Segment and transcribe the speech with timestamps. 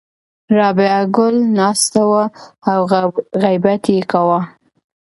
[0.57, 2.23] رابعه ګل ناسته وه
[2.71, 2.79] او
[3.43, 4.39] غیبت یې کاوه.